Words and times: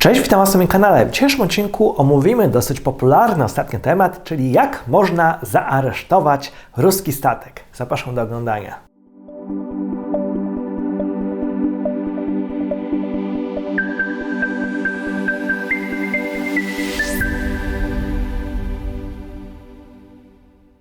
Cześć, 0.00 0.20
witam 0.20 0.40
Was 0.40 0.54
na 0.54 0.58
moim 0.58 0.68
kanale. 0.68 1.06
W 1.06 1.10
dzisiejszym 1.10 1.40
odcinku 1.40 2.00
omówimy 2.00 2.48
dosyć 2.48 2.80
popularny 2.80 3.44
ostatnio 3.44 3.78
temat, 3.78 4.24
czyli 4.24 4.52
jak 4.52 4.84
można 4.88 5.38
zaaresztować 5.42 6.52
ruski 6.76 7.12
statek. 7.12 7.60
Zapraszam 7.74 8.14
do 8.14 8.22
oglądania. 8.22 8.89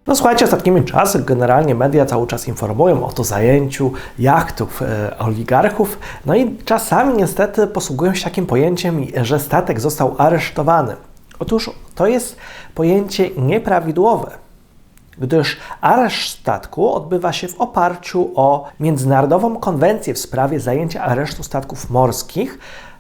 No 0.10 0.16
słuchajcie, 0.16 0.46
ostatnimi 0.46 0.86
czasy 0.86 1.24
generalnie 1.24 1.76
media 1.76 2.06
cały 2.06 2.28
czas 2.28 2.48
informują 2.48 3.06
o 3.06 3.12
to 3.12 3.24
zajęciu 3.24 3.92
jachtów 4.20 4.82
e, 4.82 5.18
oligarchów, 5.20 6.00
no 6.26 6.36
i 6.36 6.58
czasami 6.66 7.14
niestety 7.14 7.68
posługują 7.68 8.16
się 8.16 8.24
takim 8.24 8.46
pojęciem, 8.46 9.06
że 9.22 9.40
statek 9.40 9.80
został 9.80 10.16
aresztowany. 10.18 10.96
Otóż 11.40 11.72
to 11.96 12.08
jest 12.08 12.36
pojęcie 12.76 13.30
nieprawidłowe, 13.38 14.32
gdyż 15.18 15.58
areszt 15.82 16.40
statku 16.40 16.94
odbywa 16.94 17.34
się 17.34 17.48
w 17.48 17.62
oparciu 17.62 18.32
o 18.36 18.70
Międzynarodową 18.80 19.58
Konwencję 19.58 20.14
w 20.14 20.20
sprawie 20.20 20.60
zajęcia 20.60 21.04
aresztu 21.04 21.44
statków 21.44 21.90
morskich, 21.90 22.60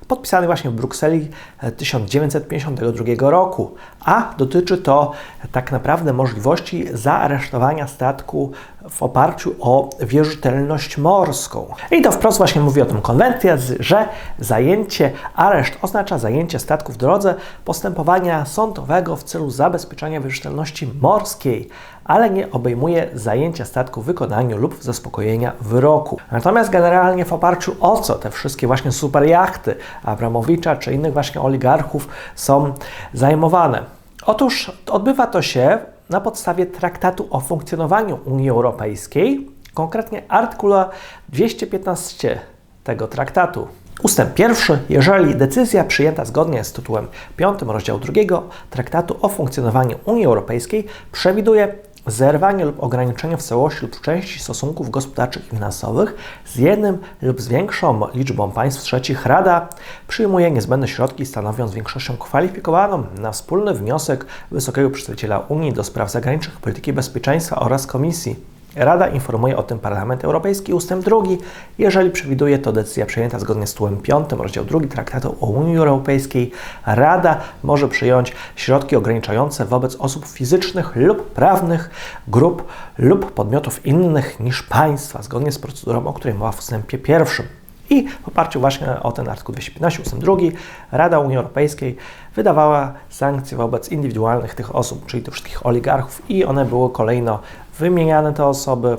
podpisany 0.09 0.47
właśnie 0.47 0.69
w 0.69 0.73
Brukseli 0.73 1.29
1952 1.77 3.29
roku, 3.29 3.75
a 4.05 4.33
dotyczy 4.37 4.77
to 4.77 5.11
tak 5.51 5.71
naprawdę 5.71 6.13
możliwości 6.13 6.85
zaaresztowania 6.93 7.87
statku 7.87 8.51
w 8.89 9.03
oparciu 9.03 9.55
o 9.59 9.89
wierzytelność 9.99 10.97
morską. 10.97 11.73
I 11.91 12.01
to 12.01 12.11
wprost 12.11 12.37
właśnie 12.37 12.61
mówi 12.61 12.81
o 12.81 12.85
tym 12.85 13.01
konwencja, 13.01 13.57
że 13.79 14.07
zajęcie, 14.39 15.11
areszt 15.35 15.73
oznacza 15.81 16.17
zajęcie 16.17 16.59
statku 16.59 16.91
w 16.91 16.97
drodze 16.97 17.35
postępowania 17.65 18.45
sądowego 18.45 19.15
w 19.15 19.23
celu 19.23 19.49
zabezpieczenia 19.49 20.21
wierzytelności 20.21 20.91
morskiej, 21.01 21.69
ale 22.05 22.29
nie 22.29 22.51
obejmuje 22.51 23.09
zajęcia 23.13 23.65
statku 23.65 24.01
w 24.01 24.05
wykonaniu 24.05 24.57
lub 24.57 24.83
zaspokojenia 24.83 25.53
wyroku. 25.61 26.19
Natomiast 26.31 26.69
generalnie 26.69 27.25
w 27.25 27.33
oparciu 27.33 27.75
o 27.79 27.97
co 27.97 28.15
te 28.15 28.31
wszystkie 28.31 28.67
właśnie 28.67 28.91
superjachty 28.91 29.75
Abramowicza 30.03 30.75
czy 30.75 30.93
innych 30.93 31.13
właśnie 31.13 31.41
oligarchów 31.41 32.07
są 32.35 32.73
zajmowane? 33.13 33.83
Otóż 34.25 34.71
odbywa 34.91 35.27
to 35.27 35.41
się 35.41 35.79
na 36.09 36.21
podstawie 36.21 36.65
traktatu 36.65 37.27
o 37.29 37.39
funkcjonowaniu 37.39 38.19
Unii 38.25 38.49
Europejskiej, 38.49 39.47
konkretnie 39.73 40.23
artykułu 40.27 40.73
215 41.29 42.39
tego 42.83 43.07
traktatu. 43.07 43.67
Ustęp 44.03 44.33
pierwszy. 44.33 44.79
Jeżeli 44.89 45.35
decyzja 45.35 45.83
przyjęta 45.83 46.25
zgodnie 46.25 46.63
z 46.63 46.73
tytułem 46.73 47.07
5 47.37 47.61
rozdziału 47.61 47.99
2 47.99 48.43
Traktatu 48.69 49.17
o 49.21 49.29
funkcjonowaniu 49.29 49.97
Unii 50.05 50.25
Europejskiej 50.25 50.85
przewiduje 51.11 51.75
zerwanie 52.05 52.65
lub 52.65 52.83
ograniczenie 52.83 53.37
w 53.37 53.43
całości 53.43 53.81
lub 53.81 53.95
w 53.95 54.01
części 54.01 54.39
stosunków 54.39 54.89
gospodarczych 54.89 55.47
i 55.47 55.49
finansowych 55.49 56.15
z 56.45 56.55
jednym 56.55 56.97
lub 57.21 57.41
z 57.41 57.47
większą 57.47 58.07
liczbą 58.13 58.51
państw 58.51 58.81
trzecich, 58.81 59.25
Rada 59.25 59.69
przyjmuje 60.07 60.51
niezbędne 60.51 60.87
środki, 60.87 61.25
stanowiąc 61.25 61.73
większością 61.73 62.17
kwalifikowaną 62.17 63.03
na 63.19 63.31
wspólny 63.31 63.73
wniosek 63.73 64.25
Wysokiego 64.51 64.89
Przedstawiciela 64.89 65.39
Unii 65.39 65.73
do 65.73 65.83
spraw 65.83 66.11
zagranicznych, 66.11 66.57
polityki 66.57 66.93
bezpieczeństwa 66.93 67.55
oraz 67.55 67.87
Komisji 67.87 68.58
Rada 68.79 69.07
informuje 69.07 69.57
o 69.57 69.63
tym 69.63 69.79
Parlament 69.79 70.23
Europejski, 70.23 70.73
ustęp 70.73 71.05
drugi, 71.05 71.37
jeżeli 71.77 72.11
przewiduje 72.11 72.59
to 72.59 72.71
decyzja 72.71 73.05
przyjęta 73.05 73.39
zgodnie 73.39 73.67
z 73.67 73.71
tytułem 73.71 73.97
5 73.97 74.31
rozdział 74.31 74.65
2 74.65 74.79
Traktatu 74.79 75.35
o 75.41 75.45
Unii 75.45 75.77
Europejskiej. 75.77 76.51
Rada 76.85 77.37
może 77.63 77.87
przyjąć 77.87 78.33
środki 78.55 78.95
ograniczające 78.95 79.65
wobec 79.65 79.95
osób 79.95 80.25
fizycznych 80.25 80.95
lub 80.95 81.31
prawnych, 81.31 81.89
grup 82.27 82.63
lub 82.97 83.31
podmiotów 83.31 83.85
innych 83.85 84.39
niż 84.39 84.63
państwa, 84.63 85.21
zgodnie 85.21 85.51
z 85.51 85.59
procedurą, 85.59 86.07
o 86.07 86.13
której 86.13 86.37
mowa 86.37 86.51
w 86.51 86.59
ustępie 86.59 86.97
pierwszym. 86.97 87.58
I 87.89 88.07
w 88.07 88.27
oparciu 88.27 88.59
właśnie 88.59 88.87
o 89.03 89.11
ten 89.11 89.29
artykuł 89.29 89.53
215 89.53 90.01
ust. 90.01 90.17
2 90.17 90.33
Rada 90.91 91.19
Unii 91.19 91.37
Europejskiej 91.37 91.97
wydawała 92.35 92.93
sankcje 93.09 93.57
wobec 93.57 93.89
indywidualnych 93.89 94.55
tych 94.55 94.75
osób, 94.75 95.05
czyli 95.05 95.23
tych 95.23 95.33
wszystkich 95.33 95.65
oligarchów 95.65 96.29
i 96.29 96.45
one 96.45 96.65
były 96.65 96.89
kolejno 96.89 97.39
wymieniane 97.79 98.33
te 98.33 98.45
osoby 98.45 98.97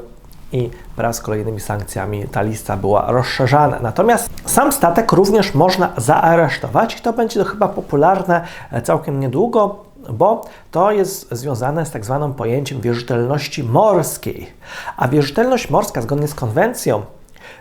i 0.53 0.71
wraz 0.97 1.17
z 1.17 1.21
kolejnymi 1.21 1.61
sankcjami 1.61 2.25
ta 2.29 2.43
lista 2.43 2.77
była 2.77 3.13
rozszerzana. 3.13 3.79
Natomiast 3.83 4.31
sam 4.47 4.73
statek 4.73 5.13
również 5.13 5.55
można 5.55 5.93
zaaresztować 5.97 6.97
i 6.97 7.01
to 7.01 7.13
będzie 7.13 7.41
to 7.41 7.51
chyba 7.51 7.69
popularne 7.69 8.45
całkiem 8.85 9.21
niedługo, 9.21 9.85
bo 10.13 10.45
to 10.71 10.93
jest 10.93 11.29
związane 11.33 11.87
z 11.87 11.91
tak 11.91 12.05
zwanym 12.05 12.35
pojęciem 12.35 12.81
wierzytelności 12.81 13.65
morskiej. 13.65 14.53
A 14.97 15.09
wierzytelność 15.09 15.71
morska 15.71 16.03
zgodnie 16.03 16.29
z 16.29 16.35
konwencją 16.35 17.03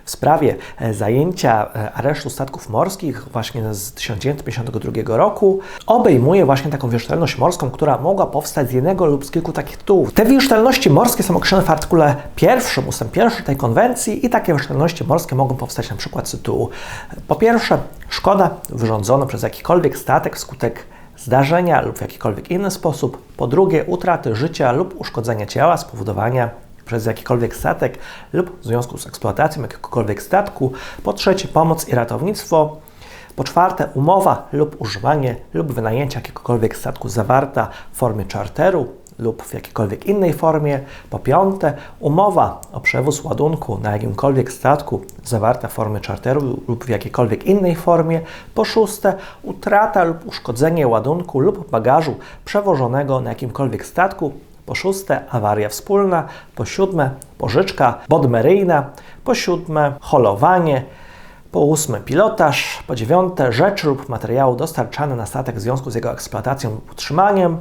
w 0.06 0.12
sprawie 0.12 0.56
e, 0.80 0.94
zajęcia 0.94 1.68
e, 1.76 1.92
aresztu 1.92 2.30
statków 2.30 2.70
morskich 2.70 3.28
właśnie 3.32 3.74
z 3.74 3.94
1952 3.94 5.18
roku 5.18 5.60
obejmuje 5.88 6.46
właśnie 6.46 6.72
taką 6.72 6.90
wierzytelność 6.90 7.38
morską, 7.38 7.70
która 7.70 7.98
mogła 7.98 8.26
powstać 8.26 8.70
z 8.70 8.72
jednego 8.72 9.06
lub 9.06 9.26
z 9.26 9.32
kilku 9.32 9.54
takich 9.54 9.78
tytułów. 9.78 10.14
Te 10.14 10.26
wierzytelności 10.26 10.90
morskie 10.90 11.24
są 11.24 11.36
określone 11.38 11.64
w 11.64 11.70
artykule 11.70 12.16
pierwszym, 12.36 12.88
ustęp 12.88 13.12
pierwszy 13.12 13.44
tej 13.44 13.58
konwencji 13.58 14.26
i 14.26 14.30
takie 14.30 14.54
wierzytelności 14.54 15.04
morskie 15.04 15.36
mogą 15.36 15.56
powstać 15.56 15.90
na 15.90 15.96
przykład 15.96 16.28
z 16.28 16.32
tytułu 16.32 16.70
po 17.28 17.36
pierwsze 17.36 17.78
szkoda 18.10 18.50
wyrządzona 18.70 19.26
przez 19.26 19.44
jakikolwiek 19.44 19.98
statek 19.98 20.36
wskutek 20.36 20.86
zdarzenia 21.18 21.82
lub 21.82 21.98
w 21.98 22.02
jakikolwiek 22.02 22.52
inny 22.52 22.72
sposób, 22.72 23.22
po 23.38 23.48
drugie 23.48 23.84
utraty 23.84 24.36
życia 24.36 24.72
lub 24.72 25.02
uszkodzenia 25.02 25.46
ciała 25.46 25.78
spowodowania 25.78 26.50
przez 26.90 27.06
jakikolwiek 27.06 27.56
statek 27.56 27.98
lub 28.34 28.60
w 28.62 28.66
związku 28.66 28.98
z 28.98 29.08
eksploatacją 29.08 29.62
jakiegokolwiek 29.62 30.22
statku. 30.22 30.72
Po 31.04 31.14
trzecie, 31.14 31.48
pomoc 31.48 31.88
i 31.88 31.96
ratownictwo. 31.96 32.78
Po 33.36 33.44
czwarte, 33.44 33.90
umowa 33.94 34.48
lub 34.52 34.82
używanie 34.82 35.36
lub 35.54 35.72
wynajęcie 35.74 36.20
jakiegokolwiek 36.20 36.78
statku 36.78 37.10
zawarta 37.10 37.70
w 37.92 37.98
formie 37.98 38.26
charteru 38.34 38.88
lub 39.20 39.44
w 39.44 39.54
jakiejkolwiek 39.54 40.06
innej 40.06 40.34
formie. 40.34 40.80
Po 41.10 41.20
piąte, 41.20 41.74
umowa 42.00 42.62
o 42.74 42.80
przewóz 42.80 43.24
ładunku 43.24 43.80
na 43.84 43.92
jakimkolwiek 43.92 44.52
statku 44.52 45.02
zawarta 45.24 45.68
w 45.68 45.74
formie 45.74 46.00
charteru 46.08 46.62
lub 46.68 46.86
w 46.86 46.90
jakiejkolwiek 46.90 47.46
innej 47.46 47.76
formie. 47.76 48.22
Po 48.56 48.66
szóste, 48.66 49.14
utrata 49.44 50.04
lub 50.04 50.28
uszkodzenie 50.28 50.88
ładunku 50.88 51.40
lub 51.40 51.70
bagażu 51.70 52.16
przewożonego 52.46 53.22
na 53.22 53.30
jakimkolwiek 53.30 53.86
statku 53.86 54.34
po 54.70 54.76
szóste 54.76 55.26
awaria 55.30 55.70
wspólna, 55.70 56.28
po 56.56 56.66
siódme 56.66 57.12
pożyczka 57.38 58.00
bodmeryjna, 58.10 58.90
po 59.24 59.36
siódme 59.36 59.94
holowanie, 60.02 60.84
po 61.52 61.60
ósme 61.60 62.00
pilotaż, 62.00 62.84
po 62.88 62.96
dziewiąte 62.96 63.52
rzeczy 63.52 63.88
lub 63.88 64.10
materiału 64.10 64.56
dostarczane 64.56 65.16
na 65.16 65.26
statek 65.26 65.56
w 65.56 65.60
związku 65.60 65.92
z 65.92 65.96
jego 65.96 66.12
eksploatacją 66.12 66.70
lub 66.70 66.92
utrzymaniem, 66.92 67.58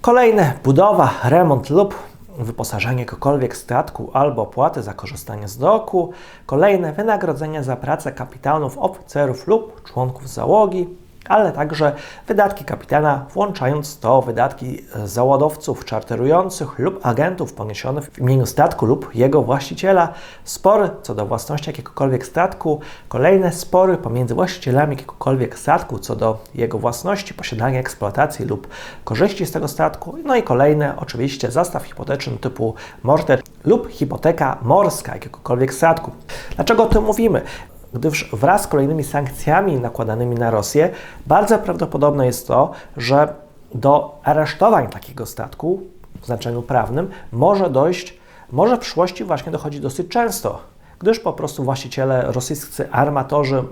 kolejne 0.00 0.52
budowa, 0.64 1.10
remont 1.24 1.70
lub 1.70 1.94
wyposażenie 2.38 3.00
jakiegokolwiek 3.00 3.56
statku 3.56 4.10
albo 4.12 4.42
opłaty 4.42 4.82
za 4.82 4.94
korzystanie 4.94 5.48
z 5.48 5.58
doku, 5.58 6.12
kolejne 6.46 6.92
wynagrodzenia 6.92 7.62
za 7.62 7.76
pracę 7.76 8.12
kapitanów, 8.12 8.78
oficerów 8.78 9.46
lub 9.46 9.84
członków 9.84 10.28
załogi, 10.28 10.88
ale 11.28 11.52
także 11.52 11.92
wydatki 12.26 12.64
kapitana, 12.64 13.26
włączając 13.34 13.98
to 13.98 14.22
wydatki 14.22 14.84
załadowców 15.04 15.84
czarterujących 15.84 16.78
lub 16.78 17.06
agentów 17.06 17.52
poniesionych 17.52 18.04
w 18.04 18.18
imieniu 18.18 18.46
statku 18.46 18.86
lub 18.86 19.14
jego 19.14 19.42
właściciela, 19.42 20.08
spory 20.44 20.90
co 21.02 21.14
do 21.14 21.26
własności 21.26 21.70
jakiegokolwiek 21.70 22.26
statku, 22.26 22.80
kolejne 23.08 23.52
spory 23.52 23.96
pomiędzy 23.96 24.34
właścicielami 24.34 24.96
jakiegokolwiek 24.96 25.58
statku 25.58 25.98
co 25.98 26.16
do 26.16 26.38
jego 26.54 26.78
własności, 26.78 27.34
posiadania, 27.34 27.80
eksploatacji 27.80 28.44
lub 28.44 28.68
korzyści 29.04 29.46
z 29.46 29.52
tego 29.52 29.68
statku, 29.68 30.16
no 30.24 30.36
i 30.36 30.42
kolejne 30.42 30.94
oczywiście 30.96 31.50
zastaw 31.50 31.84
hipoteczny 31.84 32.38
typu 32.38 32.74
mortgage 33.02 33.42
lub 33.64 33.88
hipoteka 33.90 34.58
morska 34.62 35.12
jakiegokolwiek 35.12 35.74
statku. 35.74 36.10
Dlaczego 36.56 36.82
o 36.82 36.86
tym 36.86 37.04
mówimy? 37.04 37.42
Gdyż 37.96 38.30
wraz 38.32 38.62
z 38.62 38.66
kolejnymi 38.66 39.04
sankcjami 39.04 39.76
nakładanymi 39.76 40.36
na 40.36 40.50
Rosję, 40.50 40.90
bardzo 41.26 41.58
prawdopodobne 41.58 42.26
jest 42.26 42.48
to, 42.48 42.70
że 42.96 43.34
do 43.74 44.18
aresztowań 44.24 44.88
takiego 44.88 45.26
statku 45.26 45.82
w 46.22 46.26
znaczeniu 46.26 46.62
prawnym 46.62 47.10
może 47.32 47.70
dojść, 47.70 48.18
może 48.52 48.76
w 48.76 48.80
przyszłości 48.80 49.24
właśnie 49.24 49.52
dochodzi 49.52 49.80
dosyć 49.80 50.08
często, 50.08 50.60
gdyż 50.98 51.20
po 51.20 51.32
prostu 51.32 51.64
właściciele 51.64 52.32
rosyjscy 52.32 52.90
armatorzy 52.90 53.62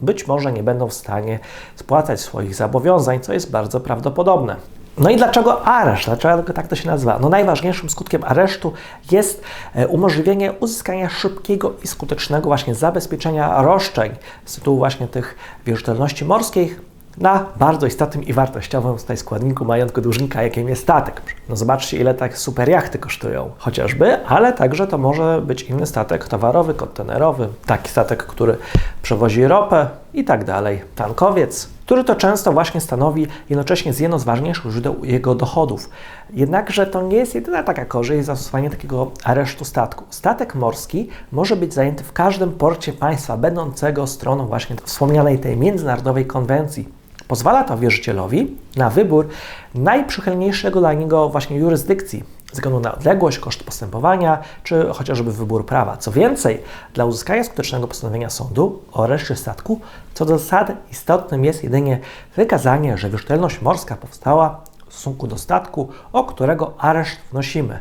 być 0.00 0.26
może 0.26 0.52
nie 0.52 0.62
będą 0.62 0.88
w 0.88 0.94
stanie 0.94 1.38
spłacać 1.76 2.20
swoich 2.20 2.54
zobowiązań, 2.54 3.20
co 3.20 3.32
jest 3.32 3.50
bardzo 3.50 3.80
prawdopodobne. 3.80 4.56
No 4.98 5.10
i 5.10 5.16
dlaczego 5.16 5.66
areszt? 5.66 6.06
Dlaczego 6.06 6.52
tak 6.52 6.68
to 6.68 6.76
się 6.76 6.86
nazywa? 6.86 7.18
No 7.18 7.28
najważniejszym 7.28 7.90
skutkiem 7.90 8.24
aresztu 8.24 8.72
jest 9.10 9.42
e, 9.74 9.88
umożliwienie 9.88 10.52
uzyskania 10.52 11.08
szybkiego 11.08 11.72
i 11.84 11.86
skutecznego 11.86 12.46
właśnie 12.46 12.74
zabezpieczenia 12.74 13.62
roszczeń 13.62 14.12
z 14.44 14.54
tytułu 14.54 14.78
właśnie 14.78 15.08
tych 15.08 15.36
wierzytelności 15.66 16.24
morskich 16.24 16.80
na 17.18 17.46
bardzo 17.56 17.86
istotnym 17.86 18.24
i 18.24 18.32
wartościowym 18.32 18.98
tutaj 18.98 19.16
składniku 19.16 19.64
majątku 19.64 20.00
dłużnika, 20.00 20.42
jakim 20.42 20.68
jest 20.68 20.82
statek. 20.82 21.22
No 21.48 21.56
zobaczcie, 21.56 21.96
ile 21.96 22.14
tak 22.14 22.38
super 22.38 22.68
jachty 22.68 22.98
kosztują 22.98 23.50
chociażby, 23.58 24.26
ale 24.26 24.52
także 24.52 24.86
to 24.86 24.98
może 24.98 25.42
być 25.46 25.62
inny 25.62 25.86
statek 25.86 26.28
towarowy, 26.28 26.74
kontenerowy, 26.74 27.48
taki 27.66 27.88
statek, 27.88 28.22
który 28.26 28.56
przewozi 29.02 29.46
ropę 29.46 29.88
i 30.14 30.24
tak 30.24 30.44
dalej, 30.44 30.82
tankowiec, 30.96 31.68
który 31.92 32.04
to 32.04 32.16
często 32.16 32.52
właśnie 32.52 32.80
stanowi 32.80 33.26
jednocześnie 33.50 33.92
z 33.92 34.00
jedno 34.00 34.18
z 34.18 34.24
ważniejszych 34.24 34.72
źródeł 34.72 35.04
jego 35.04 35.34
dochodów. 35.34 35.90
Jednakże 36.30 36.86
to 36.86 37.02
nie 37.02 37.16
jest 37.16 37.34
jedyna 37.34 37.62
taka 37.62 37.84
korzyść 37.84 38.26
zastosowanie 38.26 38.70
takiego 38.70 39.10
aresztu 39.24 39.64
statku. 39.64 40.04
Statek 40.10 40.54
morski 40.54 41.08
może 41.32 41.56
być 41.56 41.74
zajęty 41.74 42.04
w 42.04 42.12
każdym 42.12 42.52
porcie 42.52 42.92
państwa 42.92 43.36
będącego 43.36 44.06
stroną 44.06 44.46
właśnie 44.46 44.76
wspomnianej 44.84 45.38
tej 45.38 45.56
międzynarodowej 45.56 46.26
konwencji 46.26 46.88
Pozwala 47.28 47.64
to 47.64 47.78
wierzycielowi 47.78 48.56
na 48.76 48.90
wybór 48.90 49.28
najprzychylniejszego 49.74 50.80
dla 50.80 50.92
niego 50.92 51.28
właśnie 51.28 51.56
jurysdykcji, 51.56 52.24
ze 52.52 52.56
względu 52.56 52.80
na 52.80 52.94
odległość, 52.94 53.38
koszt 53.38 53.64
postępowania, 53.64 54.38
czy 54.64 54.88
chociażby 54.94 55.32
wybór 55.32 55.66
prawa. 55.66 55.96
Co 55.96 56.12
więcej, 56.12 56.62
dla 56.94 57.04
uzyskania 57.04 57.44
skutecznego 57.44 57.88
postanowienia 57.88 58.30
sądu 58.30 58.82
o 58.92 59.04
areszcie 59.04 59.36
statku, 59.36 59.80
co 60.14 60.24
do 60.24 60.38
zasady 60.38 60.76
istotnym 60.90 61.44
jest 61.44 61.64
jedynie 61.64 62.00
wykazanie, 62.36 62.98
że 62.98 63.10
wierzytelność 63.10 63.62
morska 63.62 63.96
powstała 63.96 64.60
w 64.88 64.94
stosunku 64.94 65.26
do 65.26 65.38
statku, 65.38 65.88
o 66.12 66.24
którego 66.24 66.74
areszt 66.78 67.16
wnosimy, 67.30 67.78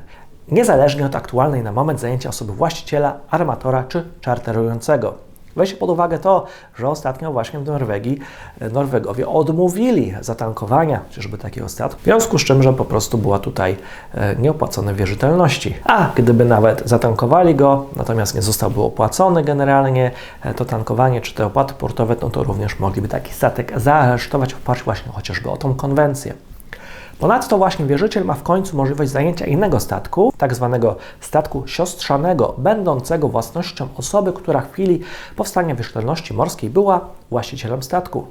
niezależnie 0.48 1.06
od 1.06 1.16
aktualnej 1.16 1.64
na 1.64 1.72
moment 1.72 2.00
zajęcia 2.00 2.30
osoby 2.30 2.54
właściciela, 2.54 3.18
armatora 3.30 3.84
czy 3.84 4.08
czarterującego. 4.22 5.31
Weźcie 5.56 5.78
pod 5.78 5.90
uwagę 5.90 6.20
to, 6.20 6.46
że 6.76 6.90
ostatnio 6.90 7.32
właśnie 7.32 7.60
w 7.60 7.66
Norwegii 7.66 8.20
e, 8.60 8.70
Norwegowie 8.70 9.28
odmówili 9.28 10.14
zatankowania 10.22 11.00
chociażby 11.10 11.38
takiego 11.38 11.70
statku, 11.70 12.02
w 12.02 12.04
związku 12.04 12.40
z 12.40 12.44
czym, 12.44 12.64
że 12.64 12.74
po 12.74 12.86
prostu 12.86 13.18
była 13.18 13.40
tutaj 13.40 13.78
e, 14.14 14.36
nieopłacone 14.36 14.94
wierzytelności. 14.94 15.76
A 15.86 16.10
gdyby 16.16 16.46
nawet 16.46 16.82
zatankowali 16.86 17.56
go, 17.56 17.86
natomiast 17.96 18.36
nie 18.36 18.42
zostałby 18.42 18.82
opłacony 18.82 19.44
generalnie 19.44 20.12
e, 20.42 20.54
to 20.54 20.66
tankowanie 20.66 21.22
czy 21.22 21.36
te 21.36 21.46
opłaty 21.46 21.74
portowe, 21.74 22.16
no 22.22 22.30
to 22.30 22.44
również 22.44 22.80
mogliby 22.80 23.08
taki 23.08 23.34
statek 23.34 23.74
zaaresztować 23.80 24.54
w 24.54 24.58
oparciu 24.58 24.86
właśnie 24.86 25.12
chociażby 25.12 25.50
o 25.50 25.58
tą 25.58 25.76
konwencję. 25.76 26.34
Ponadto 27.22 27.58
właśnie 27.58 27.86
wierzyciel 27.86 28.26
ma 28.26 28.34
w 28.34 28.44
końcu 28.44 28.78
możliwość 28.78 29.12
zajęcia 29.12 29.46
innego 29.46 29.80
statku, 29.80 30.34
tak 30.38 30.56
zwanego 30.56 30.96
statku 31.20 31.64
siostrzanego, 31.68 32.56
będącego 32.58 33.28
własnością 33.28 33.88
osoby, 33.98 34.34
która 34.34 34.62
w 34.62 34.72
chwili 34.72 35.02
powstania 35.36 35.76
wierzytelności 35.76 36.34
morskiej 36.34 36.70
była 36.70 37.08
właścicielem 37.30 37.84
statku. 37.84 38.28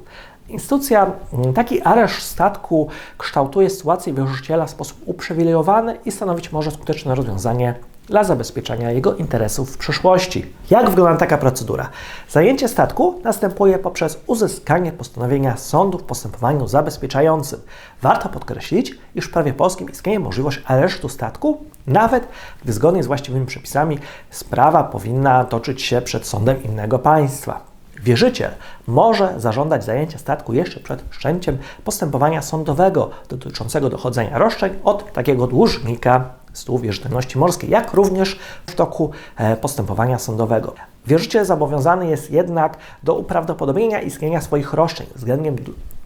Instytucja, 0.49 1.11
taki 1.55 1.81
areszt 1.81 2.27
statku 2.27 2.87
kształtuje 3.17 3.69
sytuację 3.69 4.13
wierzyciela 4.13 4.65
w 4.65 4.69
sposób 4.69 4.97
uprzywilejowany 5.05 5.97
i 6.05 6.11
stanowić 6.11 6.51
może 6.51 6.71
skuteczne 6.71 7.15
rozwiązanie 7.15 7.75
dla 8.11 8.23
zabezpieczenia 8.23 8.91
jego 8.91 9.15
interesów 9.15 9.71
w 9.71 9.77
przyszłości. 9.77 10.53
Jak 10.69 10.89
wygląda 10.89 11.19
taka 11.19 11.37
procedura? 11.37 11.89
Zajęcie 12.29 12.67
statku 12.67 13.21
następuje 13.23 13.79
poprzez 13.79 14.19
uzyskanie 14.27 14.91
postanowienia 14.91 15.57
sądu 15.57 15.97
w 15.97 16.03
postępowaniu 16.03 16.67
zabezpieczającym. 16.67 17.59
Warto 18.01 18.29
podkreślić, 18.29 18.97
iż 19.15 19.25
w 19.25 19.31
prawie 19.31 19.53
polskim 19.53 19.89
istnieje 19.89 20.19
możliwość 20.19 20.61
aresztu 20.65 21.09
statku, 21.09 21.65
nawet 21.87 22.27
gdy 22.63 22.73
zgodnie 22.73 23.03
z 23.03 23.07
właściwymi 23.07 23.45
przepisami 23.45 23.99
sprawa 24.29 24.83
powinna 24.83 25.45
toczyć 25.45 25.81
się 25.81 26.01
przed 26.01 26.27
sądem 26.27 26.63
innego 26.63 26.99
państwa. 26.99 27.71
Wierzyciel 28.03 28.51
może 28.87 29.33
zażądać 29.37 29.83
zajęcia 29.83 30.17
statku 30.17 30.53
jeszcze 30.53 30.79
przed 30.79 31.03
wszczęciem 31.09 31.57
postępowania 31.83 32.41
sądowego 32.41 33.09
dotyczącego 33.29 33.89
dochodzenia 33.89 34.37
roszczeń 34.37 34.79
od 34.83 35.13
takiego 35.13 35.47
dłużnika 35.47 36.40
stół 36.53 36.79
wierzytelności 36.79 37.37
morskiej, 37.37 37.69
jak 37.69 37.93
również 37.93 38.39
w 38.67 38.75
toku 38.75 39.11
e, 39.37 39.57
postępowania 39.57 40.19
sądowego. 40.19 40.73
Wierzyciel 41.07 41.45
zobowiązany 41.45 42.07
jest 42.07 42.31
jednak 42.31 42.77
do 43.03 43.15
uprawdopodobnienia 43.15 44.01
istnienia 44.01 44.41
swoich 44.41 44.73
roszczeń 44.73 45.07
względem, 45.15 45.55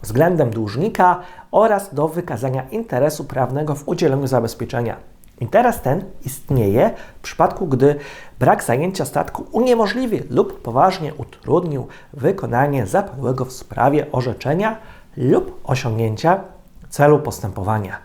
względem 0.02 0.50
dłużnika 0.50 1.20
oraz 1.50 1.94
do 1.94 2.08
wykazania 2.08 2.62
interesu 2.70 3.24
prawnego 3.24 3.74
w 3.74 3.88
udzieleniu 3.88 4.26
zabezpieczenia. 4.26 4.96
Interes 5.40 5.80
ten 5.80 6.04
istnieje 6.24 6.90
w 7.18 7.22
przypadku, 7.22 7.66
gdy 7.66 7.98
brak 8.38 8.64
zajęcia 8.64 9.04
statku 9.04 9.46
uniemożliwi 9.52 10.22
lub 10.30 10.62
poważnie 10.62 11.14
utrudnił 11.14 11.86
wykonanie 12.12 12.86
zapadłego 12.86 13.44
w 13.44 13.52
sprawie 13.52 14.12
orzeczenia 14.12 14.76
lub 15.16 15.60
osiągnięcia 15.64 16.40
celu 16.88 17.18
postępowania. 17.18 17.98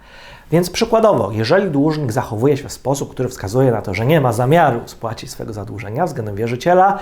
Więc 0.51 0.69
przykładowo, 0.69 1.31
jeżeli 1.31 1.71
dłużnik 1.71 2.11
zachowuje 2.11 2.57
się 2.57 2.67
w 2.67 2.71
sposób, 2.71 3.11
który 3.11 3.29
wskazuje 3.29 3.71
na 3.71 3.81
to, 3.81 3.93
że 3.93 4.05
nie 4.05 4.21
ma 4.21 4.33
zamiaru 4.33 4.79
spłacić 4.85 5.31
swego 5.31 5.53
zadłużenia 5.53 6.05
względem 6.05 6.35
wierzyciela, 6.35 6.99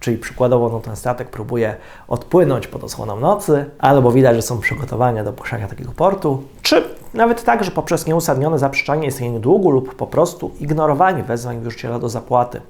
czyli 0.00 0.18
przykładowo 0.18 0.68
no, 0.68 0.80
ten 0.80 0.96
statek 0.96 1.28
próbuje 1.28 1.76
odpłynąć 2.08 2.66
pod 2.66 2.84
osłoną 2.84 3.20
nocy, 3.20 3.64
albo 3.78 4.12
widać, 4.12 4.36
że 4.36 4.42
są 4.42 4.58
przygotowania 4.58 5.24
do 5.24 5.30
opuszczania 5.30 5.68
takiego 5.68 5.92
portu, 5.92 6.42
czy 6.62 6.84
nawet 7.14 7.44
tak, 7.44 7.64
że 7.64 7.70
poprzez 7.70 8.06
nieusadnione 8.06 8.58
zaprzeczanie 8.58 9.08
istnienia 9.08 9.38
długu 9.38 9.70
lub 9.70 9.94
po 9.94 10.06
prostu 10.06 10.50
ignorowanie 10.60 11.22
wezwań 11.22 11.60
wierzyciela 11.62 11.98
do 11.98 12.08
zapłaty. 12.08 12.60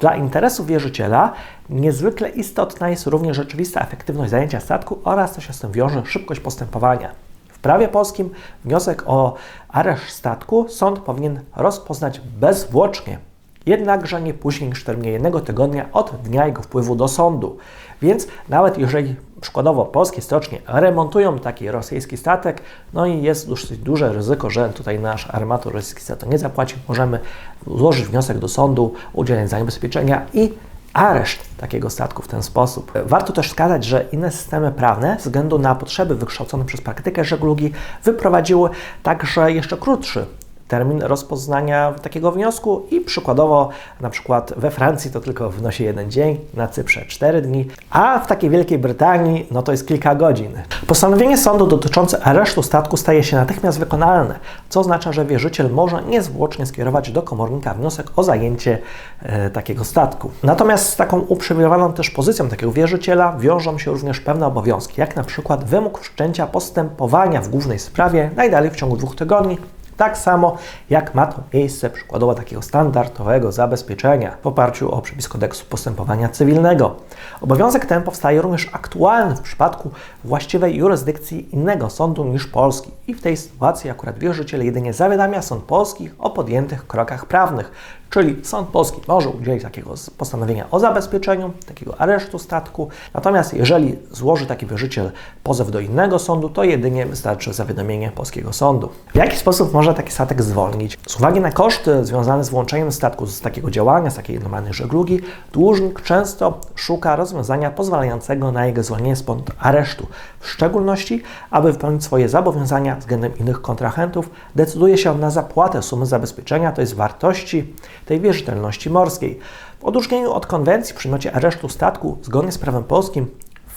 Dla 0.00 0.16
interesu 0.16 0.64
wierzyciela 0.64 1.32
niezwykle 1.70 2.28
istotna 2.28 2.90
jest 2.90 3.06
również 3.06 3.36
rzeczywista 3.36 3.80
efektywność 3.80 4.30
zajęcia 4.30 4.60
statku 4.60 4.98
oraz, 5.04 5.34
co 5.34 5.40
się 5.40 5.52
z 5.52 5.58
tym 5.58 5.72
wiąże, 5.72 6.02
szybkość 6.06 6.40
postępowania 6.40 7.31
prawie 7.62 7.88
polskim 7.88 8.30
wniosek 8.64 9.02
o 9.06 9.34
areszt 9.68 10.16
statku 10.16 10.66
sąd 10.68 10.98
powinien 10.98 11.40
rozpoznać 11.56 12.20
bezzwłocznie, 12.40 13.18
jednakże 13.66 14.22
nie 14.22 14.34
później 14.34 14.70
niż 14.70 14.82
w 14.82 14.84
terminie 14.84 15.12
jednego 15.12 15.40
tygodnia 15.40 15.88
od 15.92 16.16
dnia 16.24 16.46
jego 16.46 16.62
wpływu 16.62 16.96
do 16.96 17.08
sądu. 17.08 17.58
Więc 18.02 18.26
nawet 18.48 18.78
jeżeli 18.78 19.16
przykładowo 19.40 19.84
polskie 19.84 20.22
stocznie 20.22 20.58
remontują 20.66 21.38
taki 21.38 21.70
rosyjski 21.70 22.16
statek, 22.16 22.62
no 22.92 23.06
i 23.06 23.22
jest 23.22 23.48
dosyć 23.48 23.78
duże 23.78 24.12
ryzyko, 24.12 24.50
że 24.50 24.68
tutaj 24.68 25.00
nasz 25.00 25.28
armator 25.30 25.72
rosyjski 25.72 26.02
statek 26.02 26.30
nie 26.30 26.38
zapłaci, 26.38 26.76
możemy 26.88 27.20
złożyć 27.66 28.06
wniosek 28.06 28.38
do 28.38 28.48
sądu, 28.48 28.94
udzielenia 29.12 29.48
zabezpieczenia 29.48 30.26
i 30.34 30.52
areszt 30.92 31.56
takiego 31.56 31.90
statku 31.90 32.22
w 32.22 32.28
ten 32.28 32.42
sposób. 32.42 32.92
Warto 33.04 33.32
też 33.32 33.48
wskazać, 33.48 33.84
że 33.84 34.06
inne 34.12 34.30
systemy 34.30 34.72
prawne, 34.72 35.16
ze 35.18 35.24
względu 35.24 35.58
na 35.58 35.74
potrzeby 35.74 36.14
wykształcone 36.14 36.64
przez 36.64 36.80
praktykę 36.80 37.24
żeglugi, 37.24 37.72
wyprowadziły 38.04 38.70
także 39.02 39.52
jeszcze 39.52 39.76
krótszy 39.76 40.26
termin 40.72 41.02
rozpoznania 41.02 41.94
takiego 42.02 42.32
wniosku 42.32 42.86
i 42.90 43.00
przykładowo 43.00 43.68
na 44.00 44.10
przykład 44.10 44.52
we 44.56 44.70
Francji 44.70 45.10
to 45.10 45.20
tylko 45.20 45.50
wynosi 45.50 45.84
jeden 45.84 46.10
dzień, 46.10 46.38
na 46.54 46.68
Cyprze 46.68 47.04
4 47.04 47.42
dni, 47.42 47.68
a 47.90 48.18
w 48.18 48.26
takiej 48.26 48.50
Wielkiej 48.50 48.78
Brytanii 48.78 49.46
no 49.50 49.62
to 49.62 49.72
jest 49.72 49.88
kilka 49.88 50.14
godzin. 50.14 50.52
Postanowienie 50.86 51.38
sądu 51.38 51.66
dotyczące 51.66 52.24
aresztu 52.24 52.62
statku 52.62 52.96
staje 52.96 53.24
się 53.24 53.36
natychmiast 53.36 53.78
wykonalne, 53.78 54.38
co 54.68 54.80
oznacza, 54.80 55.12
że 55.12 55.24
wierzyciel 55.24 55.70
może 55.70 56.02
niezwłocznie 56.02 56.66
skierować 56.66 57.10
do 57.10 57.22
komornika 57.22 57.74
wniosek 57.74 58.06
o 58.16 58.22
zajęcie 58.22 58.78
e, 59.22 59.50
takiego 59.50 59.84
statku. 59.84 60.30
Natomiast 60.42 60.88
z 60.88 60.96
taką 60.96 61.20
uprzywilejowaną 61.20 61.92
też 61.92 62.10
pozycją 62.10 62.48
takiego 62.48 62.72
wierzyciela 62.72 63.36
wiążą 63.38 63.78
się 63.78 63.90
również 63.90 64.20
pewne 64.20 64.46
obowiązki, 64.46 65.00
jak 65.00 65.16
na 65.16 65.24
przykład 65.24 65.64
wymóg 65.64 65.98
wszczęcia 65.98 66.46
postępowania 66.46 67.40
w 67.40 67.48
głównej 67.48 67.78
sprawie 67.78 68.30
najdalej 68.36 68.70
w 68.70 68.76
ciągu 68.76 68.96
dwóch 68.96 69.16
tygodni, 69.16 69.58
tak 69.96 70.18
samo 70.18 70.56
jak 70.90 71.14
ma 71.14 71.26
to 71.26 71.42
miejsce 71.54 71.90
przykładowo 71.90 72.34
takiego 72.34 72.62
standardowego 72.62 73.52
zabezpieczenia 73.52 74.36
w 74.42 74.46
oparciu 74.46 74.92
o 74.94 75.02
przepis 75.02 75.28
kodeksu 75.28 75.64
postępowania 75.66 76.28
cywilnego. 76.28 76.96
Obowiązek 77.40 77.86
ten 77.86 78.02
powstaje 78.02 78.42
również 78.42 78.70
aktualny 78.72 79.36
w 79.36 79.40
przypadku 79.40 79.90
właściwej 80.24 80.76
jurysdykcji 80.76 81.54
innego 81.54 81.90
sądu 81.90 82.24
niż 82.24 82.46
polski 82.46 82.90
i 83.06 83.14
w 83.14 83.22
tej 83.22 83.36
sytuacji 83.36 83.90
akurat 83.90 84.18
wierzyciel 84.18 84.64
jedynie 84.64 84.92
zawiadamia 84.92 85.42
sąd 85.42 85.64
polski 85.64 86.10
o 86.18 86.30
podjętych 86.30 86.86
krokach 86.86 87.26
prawnych, 87.26 87.72
Czyli 88.12 88.36
sąd 88.42 88.68
polski 88.68 89.00
może 89.08 89.28
udzielić 89.28 89.62
takiego 89.62 89.94
postanowienia 90.18 90.70
o 90.70 90.80
zabezpieczeniu, 90.80 91.52
takiego 91.66 92.00
aresztu 92.00 92.38
statku. 92.38 92.88
Natomiast 93.14 93.54
jeżeli 93.54 93.98
złoży 94.10 94.46
taki 94.46 94.66
wierzyciel 94.66 95.12
pozew 95.42 95.70
do 95.70 95.80
innego 95.80 96.18
sądu, 96.18 96.48
to 96.48 96.64
jedynie 96.64 97.06
wystarczy 97.06 97.52
zawiadomienie 97.52 98.10
polskiego 98.10 98.52
sądu. 98.52 98.88
W 99.12 99.16
jaki 99.16 99.36
sposób 99.36 99.72
można 99.72 99.94
taki 99.94 100.12
statek 100.12 100.42
zwolnić? 100.42 100.98
Z 101.06 101.16
uwagi 101.16 101.40
na 101.40 101.52
koszty 101.52 102.04
związane 102.04 102.44
z 102.44 102.48
włączeniem 102.48 102.92
statku 102.92 103.26
z 103.26 103.40
takiego 103.40 103.70
działania, 103.70 104.10
z 104.10 104.14
takiej 104.14 104.40
normalnej 104.40 104.72
żeglugi, 104.72 105.20
dłużnik 105.52 106.02
często 106.02 106.60
szuka 106.74 107.16
rozwiązania 107.16 107.70
pozwalającego 107.70 108.52
na 108.52 108.66
jego 108.66 108.82
zwolnienie 108.82 109.16
spod 109.16 109.50
aresztu. 109.58 110.06
W 110.40 110.48
szczególności, 110.48 111.22
aby 111.50 111.72
wypełnić 111.72 112.04
swoje 112.04 112.28
zobowiązania 112.28 112.96
względem 112.96 113.38
innych 113.38 113.62
kontrahentów, 113.62 114.30
decyduje 114.56 114.98
się 114.98 115.18
na 115.18 115.30
zapłatę 115.30 115.82
sumy 115.82 116.06
zabezpieczenia, 116.06 116.72
to 116.72 116.80
jest 116.80 116.94
wartości 116.94 117.74
tej 118.06 118.20
wierzytelności 118.20 118.90
morskiej. 118.90 119.38
W 119.80 119.84
odróżnieniu 119.84 120.32
od 120.32 120.46
konwencji 120.46 120.94
w 120.94 120.98
przedmiocie 120.98 121.32
aresztu 121.32 121.68
statku, 121.68 122.18
zgodnie 122.22 122.52
z 122.52 122.58
prawem 122.58 122.84
polskim, 122.84 123.26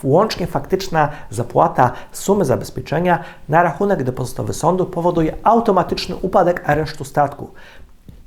Łącznie 0.04 0.48
faktyczna 0.48 1.10
zapłata 1.30 1.92
sumy 2.12 2.46
zabezpieczenia 2.46 3.24
na 3.50 3.64
rachunek 3.64 4.04
depozytowy 4.04 4.54
sądu 4.54 4.86
powoduje 4.86 5.36
automatyczny 5.44 6.16
upadek 6.16 6.70
aresztu 6.70 7.04
statku, 7.04 7.50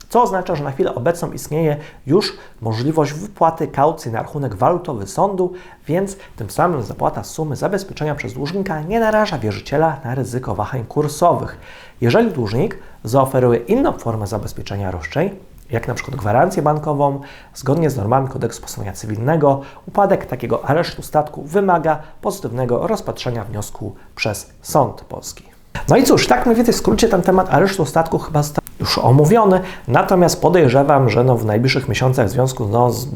co 0.09 0.23
oznacza, 0.23 0.55
że 0.55 0.65
na 0.65 0.71
chwilę 0.71 0.95
obecną 0.95 1.33
istnieje 1.33 1.77
już 2.07 2.37
możliwość 2.61 3.13
wypłaty 3.13 3.69
kaucji 3.69 4.13
na 4.13 4.19
rachunek 4.19 4.55
walutowy 4.55 5.07
sądu, 5.07 5.53
więc 5.87 6.17
tym 6.37 6.51
samym 6.51 6.83
zapłata 6.83 7.25
sumy 7.25 7.57
zabezpieczenia 7.57 8.15
przez 8.15 8.33
dłużnika 8.33 8.81
nie 8.81 9.01
naraża 9.01 9.39
wierzyciela 9.39 10.01
na 10.05 10.15
ryzyko 10.15 10.55
wahań 10.55 10.85
kursowych. 10.85 11.59
Jeżeli 12.01 12.31
dłużnik 12.31 12.79
zaoferuje 13.05 13.59
inną 13.59 13.93
formę 13.93 14.27
zabezpieczenia 14.27 14.91
roszczeń, 14.91 15.31
jak 15.71 15.89
na 15.89 15.95
przykład 15.95 16.17
gwarancję 16.17 16.63
bankową, 16.63 17.21
zgodnie 17.55 17.91
z 17.91 17.97
normami 17.97 18.29
kodeksu 18.29 18.63
postępowania 18.63 18.97
cywilnego, 18.97 19.61
upadek 19.87 20.27
takiego 20.27 20.65
aresztu 20.65 21.03
statku 21.03 21.43
wymaga 21.43 21.99
pozytywnego 22.21 22.87
rozpatrzenia 22.87 23.45
wniosku 23.45 23.95
przez 24.15 24.51
sąd 24.63 25.01
polski. 25.01 25.45
No 25.89 25.97
i 25.97 26.05
cóż, 26.05 26.27
tak 26.27 26.47
mniej 26.47 26.57
więcej 26.57 26.75
w 26.75 26.77
skrócie 26.77 27.09
ten 27.09 27.23
temat 27.23 27.55
aresztu 27.55 27.85
statku 27.85 28.19
chyba 28.19 28.43
został 28.43 28.63
już 28.81 28.99
omówiony, 28.99 29.61
natomiast 29.89 30.41
podejrzewam, 30.41 31.11
że 31.11 31.25
no 31.25 31.37
w 31.37 31.45
najbliższych 31.45 31.89
miesiącach 31.89 32.27
w 32.27 32.31
związku 32.31 32.69
no, 32.69 32.91
z 32.91 33.09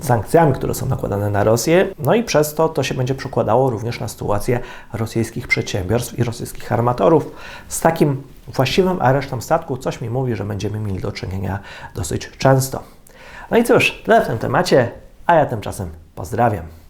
sankcjami, 0.00 0.52
które 0.52 0.74
są 0.74 0.86
nakładane 0.86 1.30
na 1.30 1.44
Rosję, 1.44 1.88
no 1.98 2.14
i 2.14 2.22
przez 2.22 2.54
to 2.54 2.68
to 2.68 2.82
się 2.82 2.94
będzie 2.94 3.14
przekładało 3.14 3.70
również 3.70 4.00
na 4.00 4.08
sytuację 4.08 4.60
rosyjskich 4.92 5.48
przedsiębiorstw 5.48 6.18
i 6.18 6.24
rosyjskich 6.24 6.72
armatorów. 6.72 7.30
Z 7.68 7.80
takim 7.80 8.22
właściwym 8.54 9.02
aresztem 9.02 9.42
statku 9.42 9.76
coś 9.76 10.00
mi 10.00 10.10
mówi, 10.10 10.36
że 10.36 10.44
będziemy 10.44 10.80
mieli 10.80 11.00
do 11.00 11.12
czynienia 11.12 11.58
dosyć 11.94 12.30
często. 12.38 12.82
No 13.50 13.56
i 13.56 13.64
cóż, 13.64 14.02
tyle 14.04 14.24
w 14.24 14.26
tym 14.26 14.38
temacie, 14.38 14.90
a 15.26 15.34
ja 15.34 15.46
tymczasem 15.46 15.90
pozdrawiam. 16.14 16.64